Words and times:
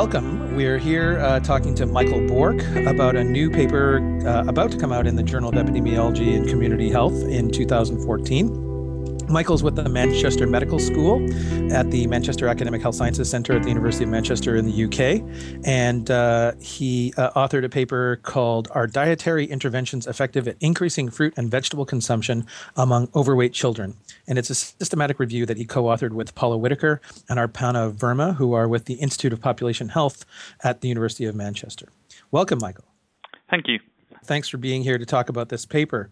welcome. 0.00 0.56
We're 0.56 0.78
here 0.78 1.18
uh, 1.18 1.40
talking 1.40 1.74
to 1.74 1.84
Michael 1.84 2.26
Bourke 2.26 2.64
about 2.86 3.16
a 3.16 3.22
new 3.22 3.50
paper 3.50 3.98
uh, 4.26 4.46
about 4.46 4.70
to 4.70 4.78
come 4.78 4.92
out 4.92 5.06
in 5.06 5.14
the 5.14 5.22
Journal 5.22 5.50
of 5.50 5.56
Epidemiology 5.56 6.34
and 6.34 6.48
Community 6.48 6.88
Health 6.88 7.22
in 7.24 7.50
2014. 7.50 8.59
Michael's 9.30 9.62
with 9.62 9.76
the 9.76 9.88
Manchester 9.88 10.44
Medical 10.44 10.80
School 10.80 11.22
at 11.72 11.88
the 11.92 12.08
Manchester 12.08 12.48
Academic 12.48 12.82
Health 12.82 12.96
Sciences 12.96 13.30
Centre 13.30 13.54
at 13.54 13.62
the 13.62 13.68
University 13.68 14.02
of 14.02 14.10
Manchester 14.10 14.56
in 14.56 14.66
the 14.66 14.84
UK. 14.84 15.22
And 15.64 16.10
uh, 16.10 16.52
he 16.60 17.14
uh, 17.16 17.30
authored 17.30 17.64
a 17.64 17.68
paper 17.68 18.16
called 18.24 18.66
Are 18.72 18.88
Dietary 18.88 19.46
Interventions 19.46 20.08
Effective 20.08 20.48
at 20.48 20.56
Increasing 20.60 21.10
Fruit 21.10 21.32
and 21.36 21.48
Vegetable 21.48 21.86
Consumption 21.86 22.44
Among 22.76 23.08
Overweight 23.14 23.52
Children? 23.52 23.94
And 24.26 24.36
it's 24.36 24.50
a 24.50 24.54
systematic 24.54 25.20
review 25.20 25.46
that 25.46 25.56
he 25.56 25.64
co 25.64 25.84
authored 25.84 26.10
with 26.10 26.34
Paula 26.34 26.58
Whittaker 26.58 27.00
and 27.28 27.38
Arpana 27.38 27.92
Verma, 27.92 28.34
who 28.34 28.52
are 28.52 28.66
with 28.66 28.86
the 28.86 28.94
Institute 28.94 29.32
of 29.32 29.40
Population 29.40 29.90
Health 29.90 30.26
at 30.64 30.80
the 30.80 30.88
University 30.88 31.24
of 31.24 31.36
Manchester. 31.36 31.86
Welcome, 32.32 32.58
Michael. 32.60 32.84
Thank 33.48 33.68
you. 33.68 33.78
Thanks 34.30 34.48
for 34.48 34.58
being 34.58 34.84
here 34.84 34.96
to 34.96 35.04
talk 35.04 35.28
about 35.28 35.48
this 35.48 35.66
paper. 35.66 36.08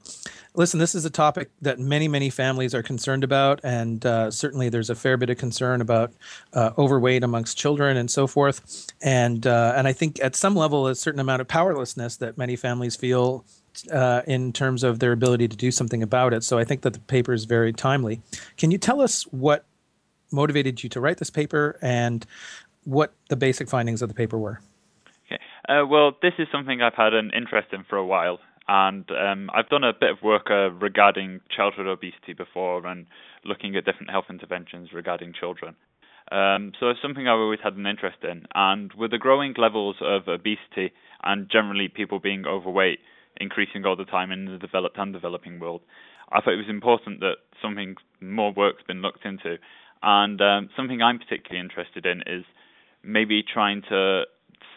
Listen, 0.56 0.80
this 0.80 0.96
is 0.96 1.04
a 1.04 1.10
topic 1.10 1.50
that 1.62 1.78
many, 1.78 2.08
many 2.08 2.30
families 2.30 2.74
are 2.74 2.82
concerned 2.82 3.22
about, 3.22 3.60
and 3.62 4.04
uh, 4.04 4.32
certainly 4.32 4.68
there's 4.68 4.90
a 4.90 4.96
fair 4.96 5.16
bit 5.16 5.30
of 5.30 5.38
concern 5.38 5.80
about 5.80 6.12
uh, 6.52 6.72
overweight 6.76 7.22
amongst 7.22 7.56
children 7.56 7.96
and 7.96 8.10
so 8.10 8.26
forth. 8.26 8.90
And 9.00 9.46
uh, 9.46 9.74
and 9.76 9.86
I 9.86 9.92
think 9.92 10.18
at 10.20 10.34
some 10.34 10.56
level, 10.56 10.88
a 10.88 10.96
certain 10.96 11.20
amount 11.20 11.42
of 11.42 11.46
powerlessness 11.46 12.16
that 12.16 12.36
many 12.36 12.56
families 12.56 12.96
feel 12.96 13.44
uh, 13.92 14.22
in 14.26 14.52
terms 14.52 14.82
of 14.82 14.98
their 14.98 15.12
ability 15.12 15.46
to 15.46 15.56
do 15.56 15.70
something 15.70 16.02
about 16.02 16.34
it. 16.34 16.42
So 16.42 16.58
I 16.58 16.64
think 16.64 16.80
that 16.80 16.94
the 16.94 16.98
paper 16.98 17.32
is 17.32 17.44
very 17.44 17.72
timely. 17.72 18.20
Can 18.56 18.72
you 18.72 18.78
tell 18.78 19.00
us 19.00 19.28
what 19.30 19.64
motivated 20.32 20.82
you 20.82 20.88
to 20.88 21.00
write 21.00 21.18
this 21.18 21.30
paper 21.30 21.78
and 21.80 22.26
what 22.82 23.12
the 23.28 23.36
basic 23.36 23.68
findings 23.68 24.02
of 24.02 24.08
the 24.08 24.14
paper 24.16 24.36
were? 24.36 24.58
Uh, 25.68 25.84
well, 25.86 26.12
this 26.22 26.32
is 26.38 26.48
something 26.50 26.80
I've 26.80 26.94
had 26.94 27.12
an 27.12 27.30
interest 27.36 27.68
in 27.72 27.84
for 27.84 27.96
a 27.96 28.06
while, 28.06 28.38
and 28.68 29.04
um, 29.10 29.50
I've 29.54 29.68
done 29.68 29.84
a 29.84 29.92
bit 29.92 30.10
of 30.10 30.22
work 30.22 30.46
uh, 30.50 30.70
regarding 30.70 31.40
childhood 31.54 31.86
obesity 31.86 32.32
before 32.32 32.86
and 32.86 33.06
looking 33.44 33.76
at 33.76 33.84
different 33.84 34.10
health 34.10 34.24
interventions 34.30 34.94
regarding 34.94 35.34
children. 35.38 35.76
Um, 36.32 36.72
so 36.80 36.88
it's 36.88 37.02
something 37.02 37.28
I've 37.28 37.38
always 37.38 37.60
had 37.62 37.74
an 37.74 37.86
interest 37.86 38.18
in, 38.22 38.46
and 38.54 38.92
with 38.94 39.10
the 39.10 39.18
growing 39.18 39.54
levels 39.58 39.96
of 40.00 40.26
obesity 40.26 40.92
and 41.22 41.50
generally 41.50 41.88
people 41.88 42.18
being 42.18 42.46
overweight 42.46 43.00
increasing 43.38 43.84
all 43.84 43.96
the 43.96 44.04
time 44.06 44.32
in 44.32 44.46
the 44.46 44.58
developed 44.58 44.96
and 44.96 45.12
developing 45.12 45.60
world, 45.60 45.82
I 46.32 46.40
thought 46.40 46.54
it 46.54 46.56
was 46.56 46.70
important 46.70 47.20
that 47.20 47.36
something 47.60 47.96
more 48.22 48.52
work's 48.54 48.82
been 48.88 49.02
looked 49.02 49.26
into. 49.26 49.56
And 50.02 50.40
um, 50.40 50.70
something 50.76 51.02
I'm 51.02 51.18
particularly 51.18 51.60
interested 51.60 52.06
in 52.06 52.22
is 52.26 52.44
maybe 53.02 53.42
trying 53.42 53.82
to 53.90 54.24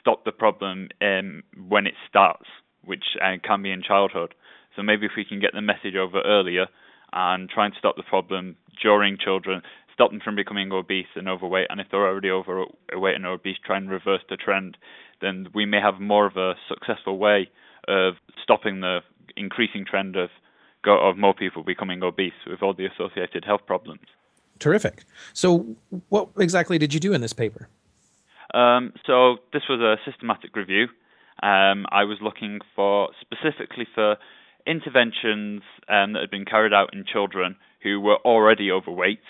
stop 0.01 0.25
the 0.25 0.31
problem 0.31 0.89
um, 1.01 1.43
when 1.67 1.87
it 1.87 1.93
starts, 2.09 2.45
which 2.83 3.03
uh, 3.23 3.37
can 3.45 3.61
be 3.61 3.71
in 3.71 3.81
childhood. 3.81 4.33
So 4.75 4.81
maybe 4.83 5.05
if 5.05 5.13
we 5.15 5.25
can 5.25 5.39
get 5.39 5.53
the 5.53 5.61
message 5.61 5.95
over 5.95 6.21
earlier 6.21 6.67
and 7.13 7.49
try 7.49 7.65
and 7.65 7.73
stop 7.77 7.95
the 7.95 8.03
problem 8.03 8.55
during 8.81 9.17
children, 9.17 9.61
stop 9.93 10.11
them 10.11 10.21
from 10.23 10.35
becoming 10.35 10.71
obese 10.71 11.07
and 11.15 11.27
overweight, 11.27 11.67
and 11.69 11.79
if 11.79 11.87
they're 11.91 12.07
already 12.07 12.31
overweight 12.31 13.15
and 13.15 13.25
obese, 13.25 13.57
try 13.65 13.77
and 13.77 13.89
reverse 13.89 14.21
the 14.29 14.37
trend, 14.37 14.77
then 15.21 15.47
we 15.53 15.65
may 15.65 15.79
have 15.79 15.99
more 15.99 16.25
of 16.25 16.37
a 16.37 16.53
successful 16.67 17.17
way 17.17 17.49
of 17.87 18.15
stopping 18.41 18.81
the 18.81 18.99
increasing 19.37 19.85
trend 19.85 20.15
of 20.15 20.29
of 20.83 21.15
more 21.15 21.33
people 21.33 21.63
becoming 21.63 22.01
obese 22.01 22.33
with 22.47 22.63
all 22.63 22.73
the 22.73 22.87
associated 22.87 23.45
health 23.45 23.61
problems. 23.67 24.01
Terrific. 24.57 25.03
So, 25.33 25.75
what 26.09 26.29
exactly 26.39 26.79
did 26.79 26.91
you 26.91 26.99
do 26.99 27.13
in 27.13 27.21
this 27.21 27.33
paper? 27.33 27.69
Um, 28.53 28.93
so 29.05 29.37
this 29.53 29.63
was 29.69 29.79
a 29.79 29.95
systematic 30.09 30.55
review. 30.55 30.87
Um, 31.41 31.85
I 31.89 32.03
was 32.03 32.17
looking 32.21 32.59
for 32.75 33.09
specifically 33.21 33.87
for 33.95 34.17
interventions 34.67 35.63
um, 35.89 36.13
that 36.13 36.21
had 36.21 36.31
been 36.31 36.45
carried 36.45 36.73
out 36.73 36.93
in 36.93 37.05
children 37.11 37.55
who 37.83 37.99
were 37.99 38.17
already 38.17 38.71
overweight, 38.71 39.23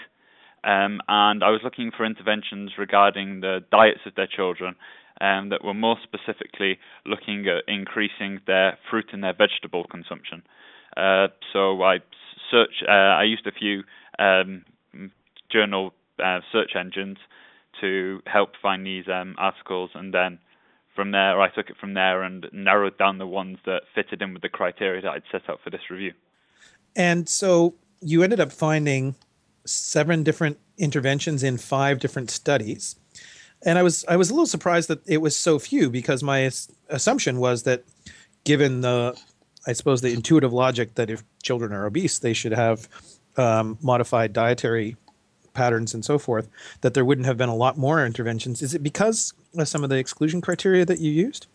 um, 0.64 1.00
and 1.08 1.44
I 1.44 1.50
was 1.50 1.62
looking 1.64 1.92
for 1.96 2.06
interventions 2.06 2.72
regarding 2.78 3.40
the 3.40 3.60
diets 3.72 4.02
of 4.06 4.16
their 4.16 4.28
children 4.28 4.76
um, 5.22 5.50
that 5.50 5.64
were 5.64 5.74
more 5.74 5.98
specifically 6.04 6.80
looking 7.06 7.48
at 7.48 7.64
increasing 7.72 8.40
their 8.46 8.78
fruit 8.90 9.06
and 9.14 9.24
their 9.24 9.34
vegetable 9.34 9.86
consumption. 9.90 10.44
Uh, 10.98 11.28
so 11.54 11.82
I 11.82 12.00
search. 12.50 12.84
Uh, 12.88 12.92
I 12.92 13.24
used 13.24 13.48
a 13.48 13.52
few 13.52 13.84
um, 14.20 14.66
journal 15.50 15.94
uh, 16.22 16.40
search 16.52 16.72
engines 16.78 17.18
to 17.80 18.22
help 18.26 18.52
find 18.62 18.86
these 18.86 19.06
um, 19.08 19.36
articles, 19.38 19.92
and 19.94 20.14
then 20.14 20.40
from 20.96 21.12
there 21.12 21.42
I 21.42 21.50
took 21.50 21.70
it 21.70 21.78
from 21.78 21.94
there 21.94 22.24
and 22.24 22.48
narrowed 22.52 22.98
down 22.98 23.18
the 23.18 23.28
ones 23.28 23.58
that 23.66 23.84
fitted 23.96 24.22
in 24.22 24.34
with 24.34 24.42
the 24.42 24.50
criteria 24.50 25.02
that 25.02 25.12
I'd 25.12 25.24
set 25.32 25.50
out 25.50 25.60
for 25.64 25.70
this 25.70 25.90
review. 25.90 26.14
And 26.96 27.30
so 27.30 27.76
you 28.02 28.24
ended 28.24 28.40
up 28.40 28.52
finding 28.52 29.16
seven 29.66 30.24
different 30.24 30.60
interventions 30.78 31.44
in 31.44 31.58
five 31.58 32.00
different 32.00 32.32
studies. 32.32 32.96
And 33.64 33.78
I 33.78 33.84
was 33.84 34.04
I 34.08 34.16
was 34.16 34.30
a 34.30 34.34
little 34.34 34.48
surprised 34.48 34.90
that 34.90 35.08
it 35.08 35.20
was 35.20 35.36
so 35.36 35.60
few 35.60 35.90
because 35.90 36.24
my 36.24 36.50
assumption 36.90 37.40
was 37.40 37.64
that 37.64 37.84
given 38.44 38.82
the 38.82 39.18
I 39.68 39.74
suppose 39.74 40.02
the 40.02 40.12
intuitive 40.12 40.52
logic 40.52 40.96
that 40.96 41.12
if 41.12 41.24
children 41.44 41.72
are 41.72 41.86
obese 41.86 42.18
they 42.20 42.34
should 42.34 42.54
have 42.54 42.90
um, 43.38 43.78
modified 43.82 44.34
dietary 44.34 44.98
patterns 45.54 45.94
and 45.94 46.04
so 46.04 46.18
forth, 46.18 46.50
that 46.82 46.94
there 46.94 47.06
wouldn't 47.06 47.28
have 47.28 47.38
been 47.38 47.50
a 47.50 47.56
lot 47.56 47.78
more 47.78 48.06
interventions. 48.06 48.62
Is 48.62 48.74
it 48.74 48.84
because 48.84 49.34
of 49.58 49.68
some 49.68 49.84
of 49.84 49.90
the 49.90 49.98
exclusion 49.98 50.42
criteria 50.42 50.86
that 50.86 51.00
you 51.00 51.12
used? 51.12 51.48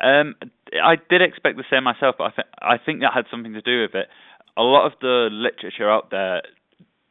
Um, 0.00 0.36
I 0.82 0.96
did 1.10 1.22
expect 1.22 1.56
the 1.56 1.64
same 1.70 1.84
myself, 1.84 2.16
but 2.18 2.24
I, 2.24 2.30
th- 2.30 2.48
I 2.60 2.78
think 2.78 3.00
that 3.00 3.12
had 3.14 3.24
something 3.30 3.54
to 3.54 3.62
do 3.62 3.82
with 3.82 3.94
it. 3.94 4.08
A 4.56 4.62
lot 4.62 4.86
of 4.86 4.92
the 5.00 5.28
literature 5.30 5.90
out 5.90 6.10
there 6.10 6.42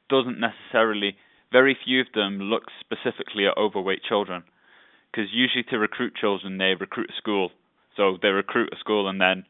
doesn't 0.10 0.40
necessarily, 0.40 1.18
very 1.52 1.78
few 1.84 2.02
of 2.02 2.08
them 2.14 2.40
look 2.40 2.64
specifically 2.80 3.48
at 3.48 3.58
overweight 3.58 4.04
children. 4.08 4.44
Because 5.12 5.30
usually 5.34 5.64
to 5.70 5.78
recruit 5.78 6.14
children, 6.16 6.58
they 6.58 6.76
recruit 6.80 7.10
a 7.10 7.18
school. 7.18 7.52
So 7.96 8.18
they 8.22 8.30
recruit 8.30 8.70
a 8.74 8.78
school 8.78 9.08
and 9.08 9.20
then 9.20 9.46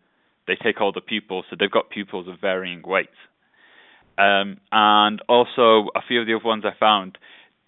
they 0.48 0.56
take 0.56 0.80
all 0.80 0.92
the 0.92 1.02
pupils. 1.02 1.46
So 1.50 1.56
they've 1.60 1.70
got 1.70 1.90
pupils 1.90 2.28
of 2.28 2.40
varying 2.40 2.82
weights. 2.86 3.18
Um, 4.18 4.58
and 4.72 5.22
also, 5.30 5.90
a 5.96 6.02
few 6.08 6.22
of 6.22 6.28
the 6.28 6.36
other 6.36 6.46
ones 6.46 6.64
I 6.66 6.78
found, 6.80 7.18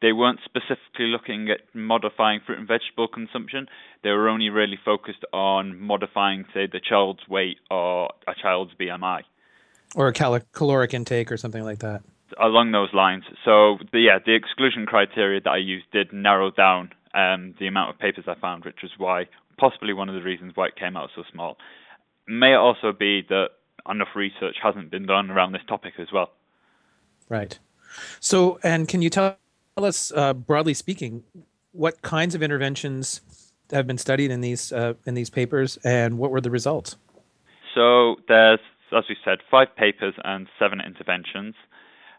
they 0.01 0.13
weren't 0.13 0.39
specifically 0.45 1.07
looking 1.07 1.49
at 1.49 1.59
modifying 1.73 2.39
fruit 2.45 2.57
and 2.57 2.67
vegetable 2.67 3.07
consumption. 3.07 3.67
They 4.03 4.09
were 4.11 4.29
only 4.29 4.49
really 4.49 4.79
focused 4.83 5.25
on 5.33 5.79
modifying, 5.79 6.45
say, 6.53 6.67
the 6.71 6.79
child's 6.79 7.27
weight 7.29 7.57
or 7.69 8.09
a 8.27 8.33
child's 8.41 8.71
BMI. 8.79 9.21
Or 9.95 10.07
a 10.07 10.13
cal- 10.13 10.39
caloric 10.53 10.93
intake 10.93 11.31
or 11.31 11.37
something 11.37 11.63
like 11.63 11.79
that. 11.79 12.01
Along 12.39 12.71
those 12.71 12.93
lines. 12.93 13.23
So, 13.43 13.77
the, 13.91 13.99
yeah, 13.99 14.19
the 14.23 14.35
exclusion 14.35 14.85
criteria 14.85 15.41
that 15.41 15.49
I 15.49 15.57
used 15.57 15.85
did 15.91 16.13
narrow 16.13 16.51
down 16.51 16.91
um, 17.13 17.55
the 17.59 17.67
amount 17.67 17.89
of 17.89 17.99
papers 17.99 18.25
I 18.27 18.35
found, 18.39 18.65
which 18.65 18.77
was 18.81 18.91
why, 18.97 19.25
possibly 19.57 19.93
one 19.93 20.09
of 20.09 20.15
the 20.15 20.21
reasons 20.21 20.53
why 20.55 20.67
it 20.67 20.75
came 20.75 20.95
out 20.95 21.09
so 21.15 21.23
small. 21.31 21.57
May 22.27 22.53
it 22.53 22.57
also 22.57 22.93
be 22.97 23.23
that 23.29 23.47
enough 23.89 24.09
research 24.15 24.55
hasn't 24.61 24.91
been 24.91 25.05
done 25.05 25.31
around 25.31 25.51
this 25.51 25.61
topic 25.67 25.93
as 25.99 26.07
well. 26.13 26.29
Right. 27.29 27.59
So, 28.19 28.59
and 28.63 28.87
can 28.87 29.01
you 29.01 29.09
tell 29.09 29.37
us, 29.77 30.11
uh, 30.15 30.33
broadly 30.33 30.73
speaking, 30.73 31.23
what 31.71 32.01
kinds 32.01 32.35
of 32.35 32.41
interventions 32.41 33.21
have 33.71 33.85
been 33.85 33.99
studied 33.99 34.31
in 34.31 34.41
these 34.41 34.71
uh, 34.71 34.95
in 35.05 35.13
these 35.13 35.29
papers, 35.29 35.77
and 35.83 36.17
what 36.17 36.31
were 36.31 36.41
the 36.41 36.49
results? 36.49 36.97
So, 37.75 38.15
there's, 38.27 38.59
as 38.95 39.03
we 39.07 39.15
said, 39.23 39.39
five 39.49 39.75
papers 39.77 40.15
and 40.23 40.47
seven 40.57 40.81
interventions. 40.81 41.55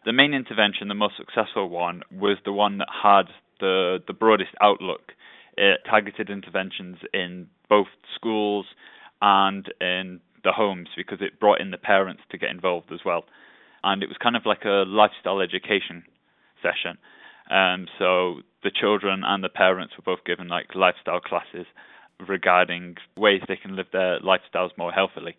The 0.04 0.12
main 0.12 0.32
intervention, 0.32 0.88
the 0.88 0.94
most 0.94 1.14
successful 1.18 1.68
one, 1.68 2.02
was 2.10 2.38
the 2.44 2.52
one 2.52 2.78
that 2.78 2.88
had 3.02 3.24
the 3.58 3.98
the 4.06 4.14
broadest 4.14 4.52
outlook. 4.60 5.12
It 5.56 5.80
targeted 5.88 6.30
interventions 6.30 6.98
in 7.12 7.48
both 7.68 7.88
schools 8.14 8.66
and 9.20 9.66
in 9.80 10.20
the 10.42 10.52
homes 10.52 10.88
because 10.96 11.18
it 11.20 11.38
brought 11.38 11.60
in 11.60 11.70
the 11.70 11.76
parents 11.76 12.22
to 12.30 12.38
get 12.38 12.50
involved 12.50 12.92
as 12.92 13.00
well 13.04 13.24
and 13.82 14.02
it 14.02 14.08
was 14.08 14.18
kind 14.22 14.36
of 14.36 14.46
like 14.46 14.64
a 14.64 14.84
lifestyle 14.86 15.40
education 15.40 16.04
session. 16.62 16.98
Um, 17.50 17.86
so 17.98 18.40
the 18.62 18.70
children 18.70 19.22
and 19.24 19.42
the 19.42 19.48
parents 19.48 19.94
were 19.96 20.14
both 20.14 20.24
given 20.24 20.48
like 20.48 20.74
lifestyle 20.74 21.20
classes 21.20 21.66
regarding 22.28 22.96
ways 23.16 23.40
they 23.48 23.56
can 23.56 23.76
live 23.76 23.86
their 23.92 24.20
lifestyles 24.20 24.70
more 24.76 24.92
healthily. 24.92 25.36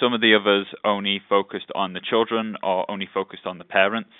Some 0.00 0.14
of 0.14 0.20
the 0.20 0.34
others 0.34 0.66
only 0.84 1.20
focused 1.28 1.70
on 1.74 1.92
the 1.92 2.00
children 2.00 2.56
or 2.62 2.90
only 2.90 3.08
focused 3.12 3.46
on 3.46 3.58
the 3.58 3.64
parents. 3.64 4.10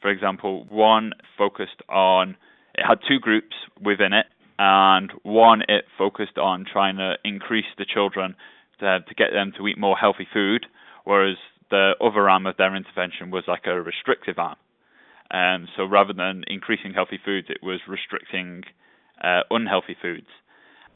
For 0.00 0.10
example, 0.10 0.66
one 0.68 1.12
focused 1.36 1.82
on, 1.88 2.36
it 2.74 2.84
had 2.86 2.98
two 3.06 3.18
groups 3.18 3.56
within 3.82 4.12
it, 4.12 4.26
and 4.58 5.10
one 5.22 5.62
it 5.68 5.84
focused 5.98 6.38
on 6.38 6.64
trying 6.70 6.96
to 6.96 7.14
increase 7.24 7.66
the 7.76 7.84
children 7.84 8.36
to, 8.80 9.00
to 9.00 9.14
get 9.14 9.32
them 9.32 9.52
to 9.56 9.66
eat 9.66 9.78
more 9.78 9.96
healthy 9.96 10.28
food, 10.32 10.66
whereas 11.04 11.36
the 11.74 11.96
other 12.00 12.30
arm 12.30 12.46
of 12.46 12.56
their 12.56 12.76
intervention 12.76 13.32
was 13.32 13.42
like 13.48 13.66
a 13.66 13.82
restrictive 13.82 14.38
arm. 14.38 14.54
Um, 15.32 15.66
so 15.76 15.82
rather 15.84 16.12
than 16.12 16.44
increasing 16.46 16.94
healthy 16.94 17.18
foods, 17.18 17.48
it 17.50 17.58
was 17.62 17.80
restricting 17.88 18.62
uh, 19.20 19.40
unhealthy 19.50 19.96
foods. 20.00 20.30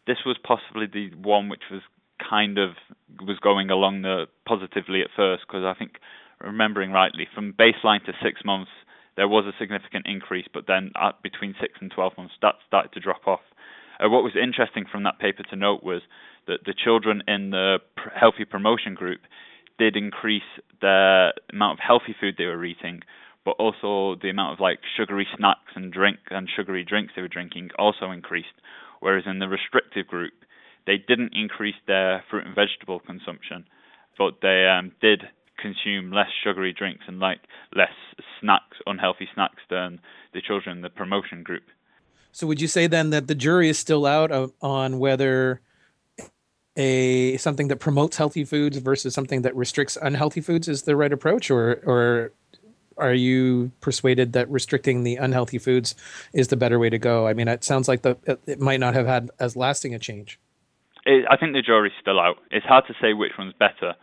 This 0.06 0.19
was 0.25 0.36
possibly 0.38 0.86
the 0.86 1.10
one 1.19 1.48
which 1.48 1.66
was 1.69 1.82
kind 2.22 2.58
of 2.58 2.70
was 3.26 3.38
going 3.40 3.70
along 3.70 4.02
the 4.02 4.26
positively 4.46 5.00
at 5.02 5.10
first 5.16 5.42
because 5.48 5.64
I 5.64 5.75
think 5.76 5.98
remembering 6.40 6.92
rightly 6.92 7.26
from 7.34 7.54
baseline 7.54 8.04
to 8.06 8.12
six 8.22 8.42
months 8.44 8.70
there 9.16 9.26
was 9.26 9.46
a 9.46 9.58
significant 9.58 10.06
increase, 10.06 10.46
but 10.54 10.69
then 10.69 10.92
at 10.94 11.20
between 11.22 11.56
six 11.60 11.74
and 11.81 11.90
twelve 11.90 12.12
months 12.16 12.34
that 12.40 12.54
started 12.69 12.92
to 12.92 13.00
drop 13.00 13.26
off. 13.26 13.42
Uh, 13.98 14.08
what 14.08 14.22
was 14.22 14.34
interesting 14.40 14.84
from 14.86 15.02
that 15.02 15.19
paper 15.19 15.42
to 15.42 15.56
note 15.56 15.82
was 15.82 16.02
that 16.46 16.62
the 16.66 16.74
children 16.74 17.22
in 17.26 17.50
the 17.50 17.78
healthy 18.14 18.44
promotion 18.44 18.94
group 18.94 19.20
did 19.78 19.96
increase 19.96 20.42
the 20.80 21.32
amount 21.52 21.78
of 21.78 21.84
healthy 21.84 22.14
food 22.19 22.34
they 22.36 22.46
were 22.46 22.64
eating, 22.64 23.00
but 23.44 23.52
also 23.52 24.19
the 24.20 24.30
amount 24.30 24.54
of 24.54 24.60
like 24.60 24.80
sugary 24.96 25.26
snacks 25.36 25.72
and 25.75 25.92
drink 25.92 26.19
and 26.30 26.48
sugary 26.54 26.84
drinks 26.84 27.12
they 27.14 27.22
were 27.22 27.28
drinking 27.28 27.70
also 27.78 28.10
increased. 28.10 28.48
Whereas 29.00 29.25
in 29.26 29.38
the 29.38 29.48
restrictive 29.48 30.06
group, 30.06 30.32
they 30.86 30.96
didn't 30.96 31.32
increase 31.34 31.76
their 31.86 32.25
fruit 32.30 32.46
and 32.46 32.54
vegetable 32.54 33.00
consumption, 33.00 33.64
but 34.16 34.40
they 34.42 34.66
um, 34.66 34.92
did 35.00 35.22
consume 35.58 36.12
less 36.12 36.28
sugary 36.42 36.72
drinks 36.72 37.04
and 37.06 37.19
like 37.19 37.40
less 37.74 37.92
snacks, 38.40 38.78
unhealthy 38.86 39.28
snacks 39.34 39.62
than 39.70 40.00
the 40.32 40.40
children 40.40 40.78
in 40.78 40.82
the 40.82 40.90
promotion 40.90 41.42
group. 41.42 41.64
So 42.32 42.46
would 42.46 42.60
you 42.60 42.69
say 42.69 42.86
then 42.86 43.10
that 43.10 43.26
the 43.26 43.34
jury 43.34 43.69
is 43.69 43.78
still 43.78 44.06
out 44.06 44.31
on 44.60 44.98
whether 44.98 45.60
a 46.78 47.36
something 47.36 47.69
that 47.69 47.76
promotes 47.76 48.16
healthy 48.16 48.44
foods 48.44 48.78
versus 48.78 49.12
something 49.12 49.42
that 49.42 49.54
restricts 49.54 49.98
unhealthy 50.00 50.40
foods 50.40 50.69
is 50.69 50.82
the 50.82 50.96
right 50.96 51.12
approach, 51.12 51.50
or 51.50 51.80
or 51.84 52.32
are 52.96 53.14
you 53.14 53.72
persuaded 53.80 54.32
that 54.32 54.48
restricting 54.50 55.02
the 55.02 55.16
unhealthy 55.16 55.58
foods 55.58 55.94
is 56.32 56.48
the 56.48 56.56
better 56.56 56.78
way 56.78 56.88
to 56.88 56.98
go? 56.98 57.26
I 57.26 57.34
mean, 57.34 57.48
it 57.48 57.64
sounds 57.64 57.88
like 57.88 58.02
the 58.02 58.16
it 58.46 58.60
might 58.60 58.80
not 58.80 58.94
have 58.94 59.06
had 59.06 59.30
as 59.40 59.56
lasting 59.56 59.94
a 59.94 59.98
change. 59.98 60.38
It, 61.04 61.25
I 61.30 61.36
think 61.36 61.52
the 61.52 61.62
jury's 61.62 61.92
still 62.00 62.20
out. 62.20 62.36
It's 62.50 62.66
hard 62.66 62.84
to 62.86 62.94
say 63.00 63.12
which 63.12 63.32
one's 63.36 63.54
better. 63.58 63.94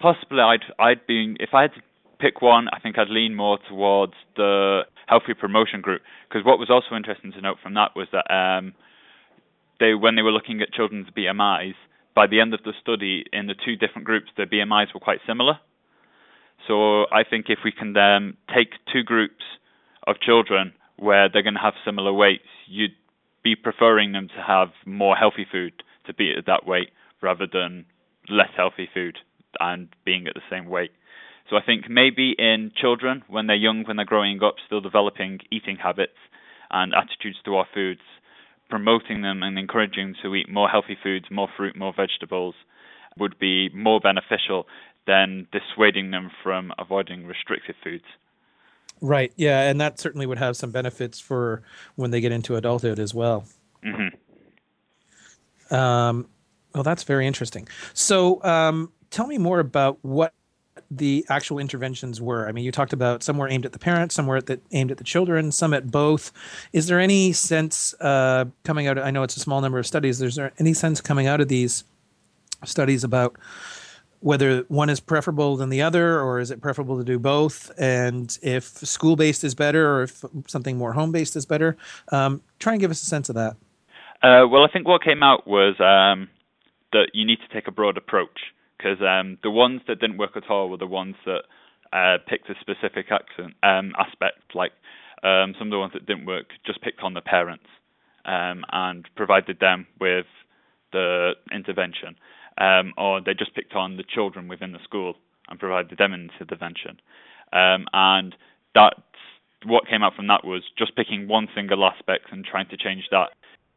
Possibly, 0.00 0.40
I'd 0.40 0.64
I'd 0.78 1.06
be 1.06 1.36
if 1.38 1.50
I 1.54 1.62
had 1.62 1.74
to 1.74 1.82
pick 2.18 2.42
one, 2.42 2.68
I 2.72 2.80
think 2.80 2.98
I'd 2.98 3.10
lean 3.10 3.34
more 3.34 3.58
towards 3.68 4.14
the 4.36 4.82
healthy 5.06 5.34
promotion 5.34 5.80
group 5.80 6.02
because 6.28 6.44
what 6.44 6.58
was 6.58 6.70
also 6.70 6.96
interesting 6.96 7.30
to 7.32 7.40
note 7.40 7.58
from 7.62 7.74
that 7.74 7.90
was 7.94 8.08
that 8.12 8.32
um, 8.32 8.72
they 9.78 9.94
when 9.94 10.16
they 10.16 10.22
were 10.22 10.32
looking 10.32 10.60
at 10.62 10.72
children's 10.72 11.08
BMIs 11.16 11.74
by 12.14 12.26
the 12.26 12.40
end 12.40 12.54
of 12.54 12.62
the 12.64 12.72
study, 12.80 13.24
in 13.32 13.46
the 13.46 13.54
two 13.54 13.76
different 13.76 14.06
groups, 14.06 14.28
the 14.36 14.44
BMIs 14.44 14.94
were 14.94 15.00
quite 15.00 15.18
similar. 15.26 15.58
So 16.68 17.04
I 17.12 17.24
think 17.28 17.46
if 17.48 17.58
we 17.64 17.72
can 17.72 17.96
um, 17.96 18.36
take 18.54 18.70
two 18.92 19.02
groups 19.02 19.42
of 20.06 20.20
children 20.20 20.72
where 20.96 21.28
they're 21.28 21.42
going 21.42 21.54
to 21.54 21.60
have 21.60 21.74
similar 21.84 22.12
weights, 22.12 22.48
you'd 22.66 22.94
be 23.42 23.56
preferring 23.56 24.12
them 24.12 24.28
to 24.28 24.42
have 24.42 24.68
more 24.86 25.16
healthy 25.16 25.46
food 25.50 25.72
to 26.06 26.14
be 26.14 26.32
at 26.36 26.46
that 26.46 26.66
weight 26.66 26.90
rather 27.20 27.46
than 27.50 27.84
less 28.28 28.48
healthy 28.56 28.88
food 28.92 29.18
and 29.60 29.88
being 30.04 30.26
at 30.26 30.34
the 30.34 30.40
same 30.50 30.66
weight. 30.66 30.90
So 31.50 31.56
I 31.56 31.62
think 31.62 31.90
maybe 31.90 32.34
in 32.38 32.72
children, 32.74 33.22
when 33.28 33.46
they're 33.46 33.56
young, 33.56 33.84
when 33.84 33.96
they're 33.96 34.06
growing 34.06 34.42
up, 34.42 34.54
still 34.64 34.80
developing 34.80 35.40
eating 35.50 35.76
habits 35.76 36.16
and 36.70 36.94
attitudes 36.94 37.36
to 37.44 37.56
our 37.56 37.66
foods, 37.74 38.00
promoting 38.68 39.22
them 39.22 39.42
and 39.42 39.58
encouraging 39.58 40.08
them 40.08 40.14
to 40.22 40.34
eat 40.34 40.48
more 40.48 40.68
healthy 40.68 40.96
foods, 41.02 41.26
more 41.30 41.48
fruit, 41.56 41.76
more 41.76 41.92
vegetables, 41.94 42.54
would 43.18 43.38
be 43.38 43.68
more 43.70 44.00
beneficial 44.00 44.66
than 45.06 45.46
dissuading 45.52 46.10
them 46.10 46.30
from 46.42 46.72
avoiding 46.78 47.26
restrictive 47.26 47.76
foods. 47.82 48.04
Right. 49.00 49.32
Yeah, 49.36 49.68
and 49.68 49.80
that 49.80 49.98
certainly 49.98 50.26
would 50.26 50.38
have 50.38 50.56
some 50.56 50.70
benefits 50.70 51.20
for 51.20 51.62
when 51.96 52.10
they 52.10 52.20
get 52.20 52.32
into 52.32 52.56
adulthood 52.56 52.98
as 52.98 53.12
well. 53.12 53.44
Mm-hmm. 53.84 55.74
Um, 55.74 56.28
well, 56.74 56.82
that's 56.82 57.02
very 57.04 57.26
interesting. 57.26 57.68
So, 57.92 58.42
um, 58.42 58.92
tell 59.10 59.26
me 59.26 59.38
more 59.38 59.60
about 59.60 59.98
what 60.02 60.32
the 60.96 61.24
actual 61.28 61.58
interventions 61.58 62.20
were. 62.20 62.48
I 62.48 62.52
mean, 62.52 62.64
you 62.64 62.72
talked 62.72 62.92
about 62.92 63.22
some 63.22 63.38
were 63.38 63.48
aimed 63.48 63.66
at 63.66 63.72
the 63.72 63.78
parents, 63.78 64.14
some 64.14 64.26
were 64.26 64.36
at 64.36 64.46
the, 64.46 64.60
aimed 64.72 64.90
at 64.90 64.98
the 64.98 65.04
children, 65.04 65.52
some 65.52 65.74
at 65.74 65.90
both. 65.90 66.32
Is 66.72 66.86
there 66.86 67.00
any 67.00 67.32
sense 67.32 67.94
uh, 68.00 68.46
coming 68.64 68.86
out? 68.86 68.98
I 68.98 69.10
know 69.10 69.22
it's 69.22 69.36
a 69.36 69.40
small 69.40 69.60
number 69.60 69.78
of 69.78 69.86
studies. 69.86 70.20
Is 70.20 70.36
there 70.36 70.52
any 70.58 70.74
sense 70.74 71.00
coming 71.00 71.26
out 71.26 71.40
of 71.40 71.48
these 71.48 71.84
studies 72.64 73.04
about 73.04 73.36
whether 74.20 74.60
one 74.68 74.88
is 74.88 75.00
preferable 75.00 75.56
than 75.56 75.68
the 75.68 75.82
other, 75.82 76.18
or 76.18 76.40
is 76.40 76.50
it 76.50 76.60
preferable 76.62 76.96
to 76.96 77.04
do 77.04 77.18
both? 77.18 77.70
And 77.78 78.36
if 78.42 78.64
school 78.64 79.16
based 79.16 79.44
is 79.44 79.54
better, 79.54 79.96
or 79.96 80.02
if 80.04 80.24
something 80.46 80.78
more 80.78 80.94
home 80.94 81.12
based 81.12 81.36
is 81.36 81.44
better, 81.44 81.76
um, 82.08 82.40
try 82.58 82.72
and 82.72 82.80
give 82.80 82.90
us 82.90 83.02
a 83.02 83.06
sense 83.06 83.28
of 83.28 83.34
that. 83.34 83.52
Uh, 84.22 84.48
well, 84.48 84.64
I 84.64 84.68
think 84.72 84.88
what 84.88 85.02
came 85.02 85.22
out 85.22 85.46
was 85.46 85.74
um, 85.78 86.30
that 86.92 87.08
you 87.12 87.26
need 87.26 87.38
to 87.46 87.54
take 87.54 87.68
a 87.68 87.70
broad 87.70 87.98
approach 87.98 88.40
because 88.84 89.00
um, 89.00 89.38
the 89.42 89.50
ones 89.50 89.80
that 89.88 90.00
didn't 90.00 90.18
work 90.18 90.36
at 90.36 90.50
all 90.50 90.68
were 90.68 90.76
the 90.76 90.86
ones 90.86 91.14
that 91.24 91.42
uh, 91.92 92.18
picked 92.28 92.50
a 92.50 92.54
specific 92.60 93.06
accent, 93.10 93.54
um, 93.62 93.92
aspect, 93.98 94.54
like 94.54 94.72
um, 95.22 95.54
some 95.58 95.68
of 95.68 95.70
the 95.70 95.78
ones 95.78 95.92
that 95.94 96.06
didn't 96.06 96.26
work 96.26 96.46
just 96.66 96.82
picked 96.82 97.00
on 97.00 97.14
the 97.14 97.20
parents 97.20 97.64
um, 98.26 98.64
and 98.72 99.08
provided 99.16 99.58
them 99.60 99.86
with 100.00 100.26
the 100.92 101.32
intervention, 101.52 102.16
um, 102.58 102.92
or 102.98 103.20
they 103.20 103.32
just 103.32 103.54
picked 103.54 103.74
on 103.74 103.96
the 103.96 104.04
children 104.04 104.48
within 104.48 104.72
the 104.72 104.78
school 104.84 105.14
and 105.48 105.58
provided 105.58 105.96
them 105.96 106.12
an 106.12 106.30
intervention. 106.38 107.00
Um, 107.52 107.86
and 107.92 108.34
that 108.74 108.94
what 109.64 109.88
came 109.88 110.02
out 110.02 110.14
from 110.14 110.26
that 110.26 110.44
was 110.44 110.62
just 110.76 110.94
picking 110.94 111.26
one 111.26 111.48
single 111.54 111.84
aspect 111.84 112.26
and 112.32 112.44
trying 112.44 112.68
to 112.68 112.76
change 112.76 113.04
that 113.10 113.30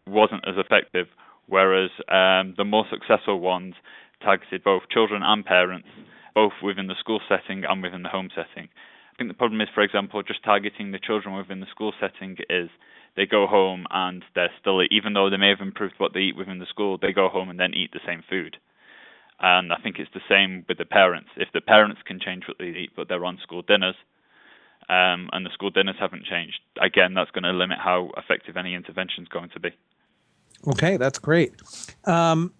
wasn't 0.05 0.45
as 0.45 0.55
effective. 0.57 1.07
Whereas 1.47 1.91
the 2.09 2.65
more 2.65 2.85
successful 2.91 3.39
ones 3.39 3.75
targeted 4.21 4.63
both 4.63 4.89
children 4.89 5.21
and 5.23 5.45
parents, 5.45 5.87
both 6.33 6.53
within 6.63 6.87
the 6.87 6.95
school 6.99 7.21
setting 7.27 7.63
and 7.65 7.81
within 7.81 8.03
the 8.03 8.09
home 8.09 8.29
setting. 8.33 8.69
I 8.69 9.15
think 9.17 9.29
the 9.29 9.37
problem 9.37 9.61
is, 9.61 9.69
for 9.73 9.81
example, 9.81 10.21
just 10.21 10.43
targeting 10.43 10.91
the 10.91 10.99
children 10.99 11.35
within 11.35 11.59
the 11.59 11.71
school 11.71 11.93
setting 11.99 12.37
is 12.49 12.69
they 13.15 13.25
go 13.25 13.47
home 13.47 13.87
and 13.89 14.23
they're 14.35 14.51
still, 14.61 14.81
even 14.91 15.13
though 15.13 15.29
they 15.29 15.37
may 15.37 15.49
have 15.49 15.61
improved 15.61 15.95
what 15.97 16.13
they 16.13 16.19
eat 16.19 16.37
within 16.37 16.59
the 16.59 16.67
school, 16.67 16.99
they 17.01 17.11
go 17.11 17.27
home 17.27 17.49
and 17.49 17.59
then 17.59 17.73
eat 17.73 17.91
the 17.91 17.99
same 18.05 18.23
food. 18.29 18.57
And 19.39 19.73
I 19.73 19.77
think 19.81 19.97
it's 19.97 20.13
the 20.13 20.21
same 20.29 20.65
with 20.69 20.77
the 20.77 20.85
parents. 20.85 21.29
If 21.35 21.49
the 21.53 21.61
parents 21.61 22.01
can 22.05 22.19
change 22.19 22.43
what 22.47 22.57
they 22.59 22.65
eat, 22.65 22.91
but 22.95 23.07
they're 23.07 23.25
on 23.25 23.39
school 23.41 23.63
dinners, 23.63 23.95
um, 24.89 25.29
and 25.33 25.45
the 25.45 25.51
school 25.53 25.69
dinners 25.69 25.95
haven't 25.99 26.25
changed, 26.25 26.59
again, 26.81 27.13
that's 27.13 27.31
going 27.31 27.43
to 27.43 27.51
limit 27.51 27.77
how 27.83 28.11
effective 28.17 28.55
any 28.55 28.73
intervention 28.73 29.23
is 29.23 29.29
going 29.29 29.49
to 29.49 29.59
be. 29.59 29.69
Okay, 30.67 30.97
that's 30.97 31.19
great. 31.19 31.53
Um, 32.05 32.53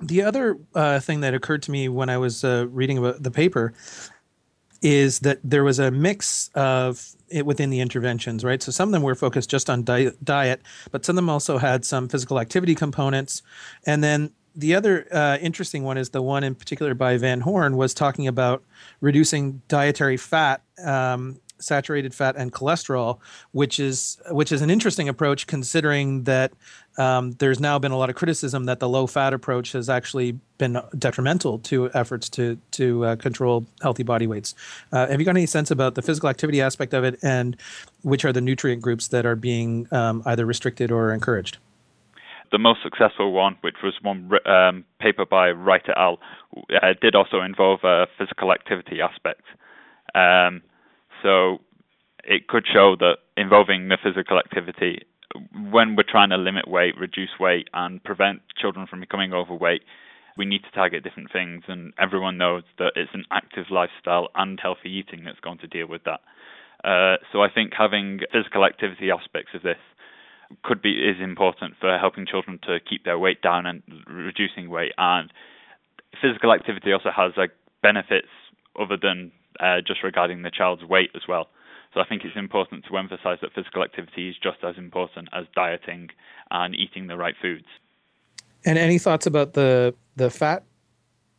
the 0.00 0.22
other 0.22 0.58
uh, 0.74 1.00
thing 1.00 1.20
that 1.20 1.34
occurred 1.34 1.62
to 1.64 1.70
me 1.70 1.88
when 1.88 2.08
I 2.08 2.18
was 2.18 2.44
uh, 2.44 2.66
reading 2.70 2.98
about 2.98 3.22
the 3.22 3.30
paper 3.30 3.72
is 4.82 5.20
that 5.20 5.40
there 5.42 5.64
was 5.64 5.78
a 5.78 5.90
mix 5.90 6.50
of 6.54 7.14
it 7.28 7.46
within 7.46 7.70
the 7.70 7.80
interventions, 7.80 8.44
right? 8.44 8.62
So 8.62 8.70
some 8.70 8.90
of 8.90 8.92
them 8.92 9.02
were 9.02 9.14
focused 9.14 9.50
just 9.50 9.70
on 9.70 9.82
di- 9.82 10.12
diet, 10.22 10.62
but 10.90 11.04
some 11.04 11.14
of 11.14 11.16
them 11.16 11.30
also 11.30 11.58
had 11.58 11.84
some 11.84 12.08
physical 12.08 12.38
activity 12.38 12.74
components. 12.74 13.42
And 13.86 14.04
then 14.04 14.32
the 14.54 14.74
other 14.74 15.06
uh, 15.12 15.38
interesting 15.40 15.82
one 15.82 15.98
is 15.98 16.10
the 16.10 16.22
one 16.22 16.44
in 16.44 16.54
particular 16.54 16.94
by 16.94 17.16
Van 17.16 17.40
Horn 17.40 17.76
was 17.76 17.94
talking 17.94 18.26
about 18.26 18.62
reducing 19.00 19.62
dietary 19.68 20.16
fat 20.16 20.62
um, 20.84 21.40
saturated 21.58 22.14
fat 22.14 22.36
and 22.36 22.52
cholesterol, 22.52 23.18
which 23.52 23.78
is 23.80 24.18
which 24.30 24.52
is 24.52 24.62
an 24.62 24.70
interesting 24.70 25.08
approach 25.08 25.46
considering 25.46 26.24
that 26.24 26.52
um, 26.98 27.32
there's 27.32 27.60
now 27.60 27.78
been 27.78 27.92
a 27.92 27.96
lot 27.96 28.08
of 28.08 28.16
criticism 28.16 28.64
that 28.64 28.80
the 28.80 28.88
low 28.88 29.06
fat 29.06 29.34
approach 29.34 29.72
has 29.72 29.88
actually 29.88 30.38
been 30.58 30.80
detrimental 30.98 31.58
to 31.60 31.90
efforts 31.92 32.28
to 32.30 32.58
to 32.72 33.04
uh, 33.04 33.16
control 33.16 33.66
healthy 33.82 34.02
body 34.02 34.26
weights. 34.26 34.54
Uh, 34.92 35.06
have 35.06 35.20
you 35.20 35.26
got 35.26 35.36
any 35.36 35.46
sense 35.46 35.70
about 35.70 35.94
the 35.94 36.02
physical 36.02 36.28
activity 36.28 36.60
aspect 36.60 36.94
of 36.94 37.04
it, 37.04 37.18
and 37.22 37.56
which 38.02 38.24
are 38.24 38.32
the 38.32 38.40
nutrient 38.40 38.82
groups 38.82 39.08
that 39.08 39.26
are 39.26 39.36
being 39.36 39.86
um, 39.92 40.22
either 40.26 40.46
restricted 40.46 40.90
or 40.90 41.12
encouraged? 41.12 41.58
The 42.52 42.58
most 42.58 42.82
successful 42.82 43.32
one, 43.32 43.56
which 43.62 43.76
was 43.82 43.94
one 44.02 44.30
um, 44.46 44.84
paper 45.00 45.26
by 45.26 45.50
Wright 45.50 45.82
et 45.88 45.96
al., 45.96 46.20
uh, 46.56 46.94
did 47.02 47.14
also 47.14 47.42
involve 47.42 47.80
a 47.82 48.06
physical 48.16 48.52
activity 48.52 49.00
aspect. 49.00 49.42
Um, 50.14 50.62
so 51.26 51.58
it 52.22 52.46
could 52.46 52.64
show 52.72 52.94
that 53.00 53.16
involving 53.36 53.88
the 53.88 53.98
physical 54.02 54.38
activity, 54.38 55.02
when 55.72 55.96
we're 55.96 56.04
trying 56.08 56.30
to 56.30 56.36
limit 56.36 56.68
weight, 56.68 56.94
reduce 56.98 57.34
weight, 57.40 57.68
and 57.74 58.02
prevent 58.02 58.42
children 58.56 58.86
from 58.86 59.00
becoming 59.00 59.32
overweight, 59.32 59.82
we 60.36 60.46
need 60.46 60.62
to 60.62 60.70
target 60.70 61.02
different 61.02 61.32
things. 61.32 61.64
And 61.66 61.92
everyone 61.98 62.38
knows 62.38 62.62
that 62.78 62.92
it's 62.94 63.10
an 63.12 63.24
active 63.32 63.66
lifestyle 63.70 64.28
and 64.36 64.58
healthy 64.62 64.90
eating 64.90 65.24
that's 65.24 65.40
going 65.40 65.58
to 65.58 65.66
deal 65.66 65.88
with 65.88 66.02
that. 66.04 66.20
Uh, 66.84 67.16
so 67.32 67.42
I 67.42 67.48
think 67.52 67.72
having 67.76 68.20
physical 68.32 68.64
activity 68.64 69.10
aspects 69.10 69.50
of 69.54 69.62
this 69.62 69.82
could 70.62 70.80
be 70.80 70.92
is 70.92 71.16
important 71.20 71.74
for 71.80 71.98
helping 71.98 72.26
children 72.26 72.60
to 72.68 72.78
keep 72.88 73.04
their 73.04 73.18
weight 73.18 73.42
down 73.42 73.66
and 73.66 73.82
reducing 74.06 74.70
weight. 74.70 74.92
And 74.96 75.32
physical 76.22 76.52
activity 76.52 76.92
also 76.92 77.10
has 77.10 77.32
like 77.36 77.50
benefits 77.82 78.30
other 78.78 78.96
than 79.00 79.32
uh, 79.60 79.80
just 79.86 80.02
regarding 80.02 80.42
the 80.42 80.50
child's 80.50 80.84
weight 80.84 81.10
as 81.14 81.22
well. 81.28 81.48
So 81.94 82.00
I 82.00 82.04
think 82.06 82.24
it's 82.24 82.36
important 82.36 82.84
to 82.90 82.96
emphasize 82.98 83.38
that 83.40 83.52
physical 83.54 83.82
activity 83.82 84.28
is 84.28 84.36
just 84.42 84.58
as 84.62 84.76
important 84.76 85.28
as 85.32 85.46
dieting 85.54 86.10
and 86.50 86.74
eating 86.74 87.06
the 87.06 87.16
right 87.16 87.34
foods. 87.40 87.66
And 88.64 88.78
any 88.78 88.98
thoughts 88.98 89.26
about 89.26 89.54
the 89.54 89.94
the 90.16 90.30
fat 90.30 90.64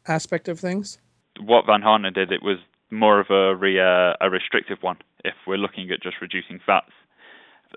aspect 0.07 0.47
of 0.47 0.59
things? 0.59 0.97
What 1.39 1.65
Van 1.65 1.81
Hartner 1.81 2.13
did, 2.13 2.31
it 2.31 2.41
was 2.41 2.57
more 2.89 3.19
of 3.19 3.29
a, 3.29 3.55
re, 3.55 3.79
uh, 3.79 4.13
a 4.21 4.29
restrictive 4.29 4.77
one. 4.81 4.97
If 5.23 5.35
we're 5.45 5.57
looking 5.57 5.91
at 5.91 6.01
just 6.01 6.15
reducing 6.21 6.59
fats, 6.65 6.91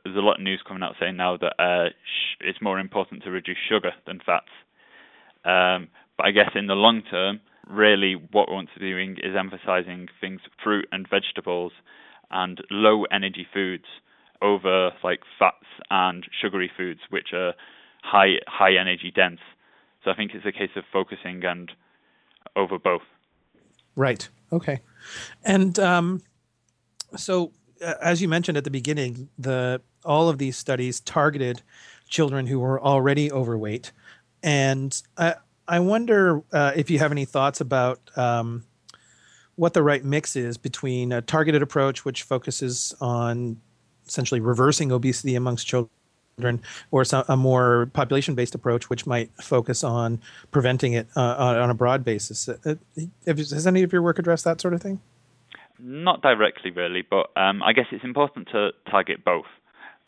there's 0.04 0.16
a 0.16 0.20
lot 0.20 0.36
of 0.36 0.42
news 0.42 0.62
coming 0.66 0.82
out 0.82 0.94
saying 1.00 1.16
now 1.16 1.36
that 1.36 1.54
uh, 1.58 1.88
sh- 1.88 2.36
it's 2.40 2.62
more 2.62 2.78
important 2.78 3.24
to 3.24 3.30
reduce 3.30 3.58
sugar 3.68 3.92
than 4.06 4.20
fats. 4.24 4.48
Um, 5.44 5.88
but 6.16 6.26
I 6.26 6.30
guess 6.30 6.50
in 6.54 6.66
the 6.66 6.74
long 6.74 7.02
term, 7.10 7.40
really 7.66 8.14
what 8.14 8.48
we 8.48 8.54
want 8.54 8.68
to 8.74 8.80
be 8.80 8.90
doing 8.90 9.16
is 9.22 9.36
emphasizing 9.38 10.08
things 10.20 10.40
fruit 10.62 10.86
and 10.92 11.08
vegetables 11.08 11.72
and 12.30 12.60
low 12.70 13.04
energy 13.04 13.46
foods 13.52 13.84
over 14.42 14.90
like 15.02 15.20
fats 15.38 15.66
and 15.90 16.26
sugary 16.40 16.70
foods, 16.76 17.00
which 17.10 17.28
are 17.32 17.54
high 18.02 18.36
high 18.46 18.74
energy 18.74 19.12
dense. 19.14 19.40
So 20.04 20.10
I 20.10 20.14
think 20.14 20.32
it's 20.34 20.46
a 20.46 20.52
case 20.52 20.70
of 20.76 20.84
focusing 20.92 21.44
and 21.44 21.70
over 22.56 22.78
both. 22.78 23.02
Right. 23.96 24.28
Okay. 24.52 24.80
And 25.44 25.78
um, 25.78 26.22
so, 27.16 27.52
uh, 27.84 27.94
as 28.00 28.22
you 28.22 28.28
mentioned 28.28 28.56
at 28.56 28.64
the 28.64 28.70
beginning, 28.70 29.28
the 29.38 29.82
all 30.04 30.28
of 30.28 30.38
these 30.38 30.56
studies 30.56 31.00
targeted 31.00 31.62
children 32.08 32.46
who 32.46 32.58
were 32.58 32.80
already 32.80 33.30
overweight, 33.30 33.92
and 34.42 35.02
I 35.16 35.34
I 35.70 35.78
wonder 35.78 36.42
uh, 36.52 36.72
if 36.74 36.90
you 36.90 36.98
have 36.98 37.12
any 37.12 37.24
thoughts 37.24 37.60
about 37.60 38.00
um, 38.16 38.64
what 39.54 39.72
the 39.72 39.84
right 39.84 40.04
mix 40.04 40.34
is 40.34 40.58
between 40.58 41.12
a 41.12 41.22
targeted 41.22 41.62
approach, 41.62 42.04
which 42.04 42.24
focuses 42.24 42.92
on 43.00 43.56
essentially 44.04 44.40
reversing 44.40 44.90
obesity 44.90 45.36
amongst 45.36 45.68
children 45.68 46.60
or 46.90 47.04
some, 47.04 47.24
a 47.28 47.36
more 47.36 47.86
population-based 47.92 48.56
approach, 48.56 48.90
which 48.90 49.06
might 49.06 49.30
focus 49.40 49.84
on 49.84 50.20
preventing 50.50 50.94
it 50.94 51.06
uh, 51.16 51.36
on, 51.38 51.56
on, 51.56 51.70
a 51.70 51.74
broad 51.74 52.04
basis. 52.04 52.48
Uh, 52.48 52.56
uh 52.64 52.74
has 53.26 53.64
any 53.64 53.84
of 53.84 53.92
your 53.92 54.02
work 54.02 54.18
addressed 54.18 54.44
that 54.44 54.60
sort 54.60 54.74
of 54.74 54.82
thing? 54.82 55.00
Not 55.78 56.20
directly, 56.20 56.72
really, 56.72 57.02
but 57.08 57.30
um, 57.36 57.62
I 57.62 57.74
guess 57.74 57.86
it's 57.92 58.02
important 58.02 58.48
to 58.48 58.72
target 58.90 59.24
both. 59.24 59.46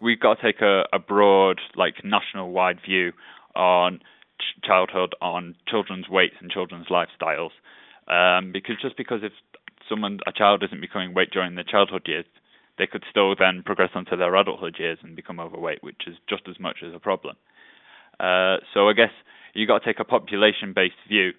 We've 0.01 0.19
got 0.19 0.41
to 0.41 0.43
take 0.43 0.61
a, 0.61 0.87
a 0.93 0.99
broad, 0.99 1.61
like 1.77 2.05
national-wide 2.05 2.81
view 2.85 3.13
on 3.55 4.01
ch- 4.43 4.63
childhood, 4.63 5.15
on 5.21 5.55
children's 5.69 6.09
weights 6.09 6.37
and 6.41 6.51
children's 6.51 6.89
lifestyles, 6.89 7.55
um, 8.09 8.53
because 8.53 8.77
just 8.83 8.97
because 8.97 9.21
if 9.23 9.33
someone, 9.89 10.19
a 10.27 10.33
child, 10.33 10.63
isn't 10.63 10.81
becoming 10.81 11.15
weight 11.15 11.31
during 11.31 11.55
their 11.55 11.65
childhood 11.65 12.03
years, 12.07 12.27
they 12.79 12.87
could 12.87 13.05
still 13.11 13.35
then 13.39 13.63
progress 13.65 13.91
onto 13.95 14.17
their 14.17 14.35
adulthood 14.35 14.77
years 14.79 14.99
and 15.03 15.15
become 15.15 15.39
overweight, 15.39 15.83
which 15.83 16.03
is 16.07 16.17
just 16.29 16.43
as 16.49 16.59
much 16.59 16.79
as 16.87 16.95
a 16.95 16.99
problem. 16.99 17.37
Uh, 18.19 18.57
so 18.73 18.89
I 18.89 18.95
guess 18.95 19.13
you've 19.55 19.69
got 19.69 19.81
to 19.81 19.85
take 19.85 20.01
a 20.01 20.05
population-based 20.05 21.03
view 21.09 21.33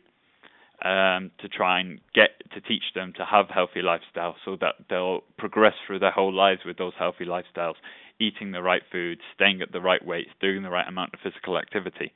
um, 0.83 1.31
to 1.39 1.47
try 1.47 1.79
and 1.79 1.99
get 2.13 2.31
to 2.53 2.61
teach 2.61 2.83
them 2.93 3.13
to 3.17 3.25
have 3.25 3.45
healthy 3.49 3.81
lifestyles, 3.81 4.35
so 4.45 4.57
that 4.61 4.75
they'll 4.89 5.21
progress 5.37 5.75
through 5.85 5.99
their 5.99 6.11
whole 6.11 6.33
lives 6.33 6.61
with 6.65 6.77
those 6.77 6.93
healthy 6.97 7.25
lifestyles, 7.25 7.75
eating 8.19 8.51
the 8.51 8.61
right 8.61 8.83
foods, 8.91 9.21
staying 9.33 9.61
at 9.61 9.71
the 9.71 9.81
right 9.81 10.05
weights, 10.05 10.29
doing 10.39 10.61
the 10.61 10.69
right 10.69 10.87
amount 10.87 11.13
of 11.13 11.19
physical 11.21 11.57
activity. 11.57 12.11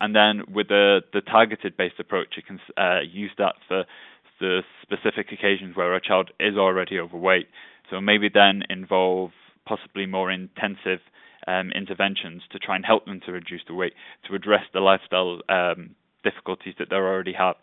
And 0.00 0.14
then 0.14 0.42
with 0.52 0.68
the 0.68 1.00
the 1.12 1.20
targeted 1.20 1.76
based 1.76 1.98
approach, 1.98 2.34
you 2.36 2.42
can 2.42 2.60
uh, 2.76 3.00
use 3.00 3.30
that 3.38 3.54
for 3.68 3.84
the 4.40 4.62
specific 4.82 5.32
occasions 5.32 5.74
where 5.76 5.94
a 5.94 6.00
child 6.00 6.30
is 6.38 6.56
already 6.56 6.98
overweight 6.98 7.48
so 7.90 8.00
maybe 8.00 8.28
then 8.32 8.62
involve 8.68 9.30
possibly 9.66 10.06
more 10.06 10.30
intensive 10.30 11.00
um, 11.46 11.70
interventions 11.74 12.42
to 12.50 12.58
try 12.58 12.76
and 12.76 12.84
help 12.84 13.06
them 13.06 13.20
to 13.26 13.32
reduce 13.32 13.62
the 13.68 13.74
weight, 13.74 13.92
to 14.28 14.34
address 14.34 14.62
the 14.72 14.80
lifestyle 14.80 15.40
um, 15.48 15.94
difficulties 16.24 16.74
that 16.78 16.88
they 16.90 16.96
already 16.96 17.32
have, 17.32 17.56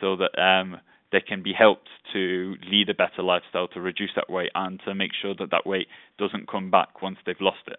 so 0.00 0.16
that 0.16 0.40
um, 0.40 0.80
they 1.12 1.20
can 1.20 1.42
be 1.42 1.52
helped 1.52 1.88
to 2.12 2.56
lead 2.70 2.88
a 2.88 2.94
better 2.94 3.22
lifestyle, 3.22 3.68
to 3.68 3.80
reduce 3.80 4.10
that 4.16 4.28
weight, 4.28 4.50
and 4.54 4.80
to 4.84 4.94
make 4.94 5.10
sure 5.20 5.34
that 5.38 5.50
that 5.50 5.66
weight 5.66 5.86
doesn't 6.18 6.48
come 6.48 6.70
back 6.70 7.02
once 7.02 7.18
they've 7.26 7.40
lost 7.40 7.62
it. 7.66 7.78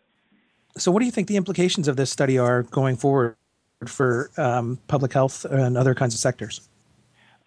So, 0.77 0.91
what 0.91 0.99
do 0.99 1.05
you 1.05 1.11
think 1.11 1.27
the 1.27 1.37
implications 1.37 1.87
of 1.87 1.95
this 1.97 2.11
study 2.11 2.37
are 2.37 2.63
going 2.63 2.95
forward 2.95 3.35
for 3.87 4.29
um, 4.37 4.79
public 4.87 5.13
health 5.13 5.45
and 5.45 5.77
other 5.77 5.95
kinds 5.95 6.13
of 6.13 6.19
sectors? 6.19 6.67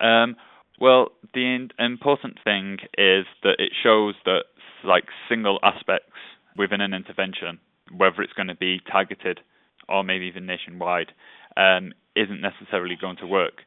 Um, 0.00 0.36
well, 0.80 1.10
the 1.34 1.68
important 1.78 2.38
thing 2.42 2.78
is 2.98 3.26
that 3.42 3.56
it 3.58 3.72
shows 3.82 4.14
that 4.24 4.44
like 4.84 5.04
single 5.28 5.60
aspects 5.62 6.12
within 6.56 6.80
an 6.80 6.92
intervention, 6.92 7.58
whether 7.96 8.22
it's 8.22 8.32
going 8.32 8.48
to 8.48 8.54
be 8.54 8.80
targeted 8.90 9.40
or 9.88 10.02
maybe 10.02 10.26
even 10.26 10.46
nationwide, 10.46 11.12
um, 11.56 11.92
isn't 12.16 12.40
necessarily 12.40 12.96
going 13.00 13.16
to 13.16 13.26
work. 13.26 13.62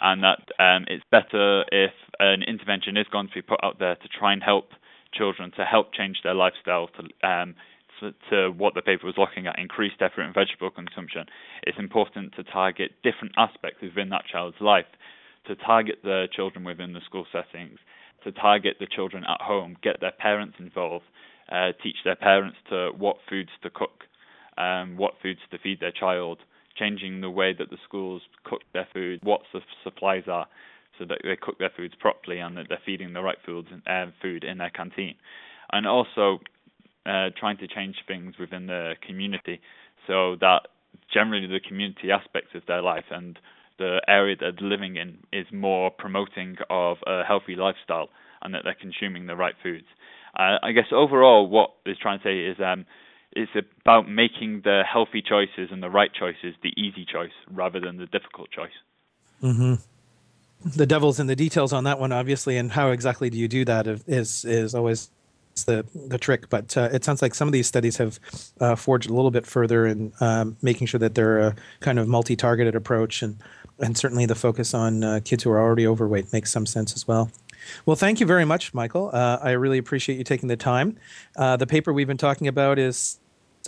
And 0.00 0.22
that 0.22 0.42
um, 0.58 0.84
it's 0.88 1.04
better 1.10 1.64
if 1.72 1.92
an 2.18 2.42
intervention 2.42 2.96
is 2.96 3.06
going 3.10 3.28
to 3.28 3.34
be 3.34 3.42
put 3.42 3.62
out 3.62 3.78
there 3.78 3.94
to 3.94 4.08
try 4.08 4.32
and 4.32 4.42
help 4.42 4.70
children 5.14 5.52
to 5.56 5.64
help 5.64 5.94
change 5.94 6.18
their 6.22 6.34
lifestyle 6.34 6.88
to 6.88 7.26
um, 7.26 7.54
to, 8.30 8.50
what 8.50 8.74
the 8.74 8.82
paper 8.82 9.06
was 9.06 9.16
looking 9.18 9.46
at, 9.46 9.58
increased 9.58 10.00
effort 10.00 10.22
in 10.22 10.32
vegetable 10.32 10.70
consumption. 10.70 11.26
It's 11.62 11.78
important 11.78 12.34
to 12.36 12.44
target 12.44 12.92
different 13.02 13.34
aspects 13.36 13.82
within 13.82 14.10
that 14.10 14.24
child's 14.30 14.60
life 14.60 14.86
to 15.46 15.54
target 15.54 15.96
the 16.02 16.26
children 16.34 16.64
within 16.64 16.92
the 16.92 17.00
school 17.06 17.26
settings, 17.32 17.78
to 18.24 18.32
target 18.32 18.76
the 18.80 18.86
children 18.86 19.24
at 19.24 19.40
home, 19.40 19.76
get 19.82 20.00
their 20.00 20.12
parents 20.12 20.56
involved, 20.58 21.04
uh, 21.50 21.70
teach 21.82 21.96
their 22.04 22.16
parents 22.16 22.56
to 22.68 22.90
what 22.96 23.16
foods 23.28 23.50
to 23.62 23.70
cook, 23.70 24.04
um, 24.58 24.96
what 24.96 25.14
foods 25.22 25.40
to 25.50 25.58
feed 25.58 25.80
their 25.80 25.92
child, 25.92 26.38
changing 26.76 27.20
the 27.20 27.30
way 27.30 27.54
that 27.56 27.70
the 27.70 27.78
schools 27.84 28.22
cook 28.44 28.62
their 28.72 28.88
food, 28.92 29.20
what 29.22 29.42
the 29.52 29.60
supplies 29.84 30.24
are, 30.26 30.46
so 30.98 31.04
that 31.04 31.18
they 31.22 31.36
cook 31.36 31.58
their 31.58 31.72
foods 31.76 31.94
properly 31.98 32.38
and 32.38 32.56
that 32.56 32.66
they're 32.68 32.78
feeding 32.84 33.12
the 33.12 33.22
right 33.22 33.38
foods 33.44 33.68
uh, 33.86 34.06
food 34.20 34.44
in 34.44 34.58
their 34.58 34.70
canteen, 34.70 35.14
and 35.72 35.86
also 35.86 36.40
uh, 37.06 37.30
trying 37.38 37.56
to 37.58 37.68
change 37.68 37.96
things 38.06 38.34
within 38.38 38.66
the 38.66 38.94
community 39.06 39.60
so 40.06 40.36
that 40.40 40.68
generally 41.12 41.46
the 41.46 41.60
community 41.60 42.10
aspects 42.10 42.50
of 42.54 42.62
their 42.66 42.82
life 42.82 43.04
and 43.10 43.38
the 43.78 44.00
area 44.08 44.36
that 44.36 44.52
they're 44.58 44.68
living 44.68 44.96
in 44.96 45.18
is 45.32 45.46
more 45.52 45.90
promoting 45.90 46.56
of 46.70 46.96
a 47.06 47.22
healthy 47.24 47.54
lifestyle 47.54 48.08
and 48.42 48.54
that 48.54 48.62
they're 48.64 48.76
consuming 48.80 49.26
the 49.26 49.36
right 49.36 49.54
foods. 49.62 49.86
Uh, 50.38 50.56
I 50.62 50.72
guess 50.72 50.86
overall, 50.92 51.48
what 51.48 51.70
trying 52.00 52.18
to 52.18 52.24
say 52.24 52.38
is 52.40 52.56
um, 52.60 52.86
it's 53.32 53.50
about 53.82 54.08
making 54.08 54.62
the 54.64 54.82
healthy 54.90 55.22
choices 55.22 55.70
and 55.70 55.82
the 55.82 55.90
right 55.90 56.10
choices 56.12 56.54
the 56.62 56.72
easy 56.76 57.06
choice 57.10 57.32
rather 57.50 57.80
than 57.80 57.96
the 57.96 58.06
difficult 58.06 58.50
choice. 58.50 58.70
Mm-hmm. 59.42 59.74
The 60.74 60.86
devil's 60.86 61.20
in 61.20 61.26
the 61.26 61.36
details 61.36 61.72
on 61.72 61.84
that 61.84 61.98
one, 61.98 62.12
obviously, 62.12 62.56
and 62.56 62.72
how 62.72 62.90
exactly 62.90 63.30
do 63.30 63.38
you 63.38 63.46
do 63.46 63.64
that 63.66 63.86
is 63.86 64.44
is 64.44 64.74
always 64.74 65.10
the 65.64 65.86
the 66.08 66.18
trick. 66.18 66.48
But 66.48 66.76
uh, 66.76 66.88
it 66.92 67.04
sounds 67.04 67.22
like 67.22 67.34
some 67.34 67.48
of 67.48 67.52
these 67.52 67.66
studies 67.66 67.96
have 67.96 68.20
uh, 68.60 68.74
forged 68.74 69.10
a 69.10 69.12
little 69.12 69.30
bit 69.30 69.46
further 69.46 69.86
in 69.86 70.12
um, 70.20 70.56
making 70.62 70.86
sure 70.86 71.00
that 71.00 71.14
they're 71.14 71.38
a 71.38 71.56
kind 71.80 71.98
of 71.98 72.08
multi-targeted 72.08 72.74
approach 72.74 73.22
and 73.22 73.38
and 73.78 73.96
certainly 73.96 74.26
the 74.26 74.34
focus 74.34 74.72
on 74.72 75.04
uh, 75.04 75.20
kids 75.24 75.44
who 75.44 75.50
are 75.50 75.60
already 75.60 75.86
overweight 75.86 76.32
makes 76.32 76.50
some 76.50 76.66
sense 76.66 76.94
as 76.94 77.06
well. 77.06 77.30
Well, 77.84 77.96
thank 77.96 78.20
you 78.20 78.26
very 78.26 78.44
much, 78.44 78.72
Michael. 78.72 79.10
Uh, 79.12 79.38
I 79.42 79.52
really 79.52 79.78
appreciate 79.78 80.16
you 80.18 80.24
taking 80.24 80.48
the 80.48 80.56
time. 80.56 80.96
Uh, 81.36 81.56
the 81.56 81.66
paper 81.66 81.92
we've 81.92 82.06
been 82.06 82.16
talking 82.16 82.48
about 82.48 82.78
is 82.78 83.18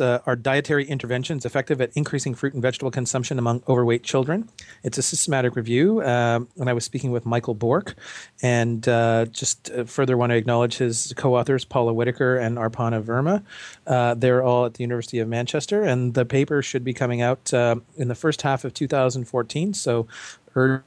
uh, 0.00 0.20
are 0.26 0.36
dietary 0.36 0.84
interventions 0.86 1.44
effective 1.44 1.80
at 1.80 1.90
increasing 1.94 2.34
fruit 2.34 2.54
and 2.54 2.62
vegetable 2.62 2.90
consumption 2.90 3.38
among 3.38 3.62
overweight 3.68 4.02
children? 4.02 4.48
It's 4.82 4.98
a 4.98 5.02
systematic 5.02 5.56
review. 5.56 6.02
Um, 6.02 6.48
and 6.58 6.68
I 6.68 6.72
was 6.72 6.84
speaking 6.84 7.10
with 7.10 7.26
Michael 7.26 7.54
Bourke, 7.54 7.94
and 8.42 8.86
uh, 8.88 9.26
just 9.26 9.70
uh, 9.70 9.84
further 9.84 10.16
want 10.16 10.30
to 10.30 10.36
acknowledge 10.36 10.78
his 10.78 11.12
co-authors 11.16 11.64
Paula 11.64 11.92
Whittaker 11.92 12.36
and 12.36 12.58
Arpana 12.58 13.02
Verma. 13.02 13.42
Uh, 13.86 14.14
they're 14.14 14.42
all 14.42 14.66
at 14.66 14.74
the 14.74 14.82
University 14.82 15.18
of 15.18 15.28
Manchester, 15.28 15.82
and 15.82 16.14
the 16.14 16.24
paper 16.24 16.62
should 16.62 16.84
be 16.84 16.92
coming 16.92 17.20
out 17.20 17.52
uh, 17.52 17.76
in 17.96 18.08
the 18.08 18.14
first 18.14 18.42
half 18.42 18.64
of 18.64 18.74
2014. 18.74 19.74
So 19.74 20.06
urge 20.54 20.82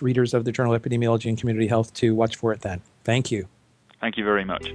readers 0.00 0.34
of 0.34 0.44
the 0.44 0.52
Journal 0.52 0.74
of 0.74 0.82
Epidemiology 0.82 1.28
and 1.28 1.38
Community 1.38 1.66
Health 1.66 1.92
to 1.94 2.14
watch 2.14 2.36
for 2.36 2.52
it 2.52 2.60
then. 2.60 2.80
Thank 3.04 3.30
you. 3.30 3.48
Thank 4.00 4.16
you 4.16 4.24
very 4.24 4.44
much. 4.44 4.72